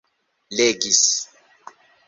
legis 0.59 1.03